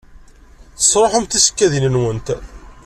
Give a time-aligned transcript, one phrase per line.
[0.77, 2.27] Tesṛuḥemt tisekkadin-nwent.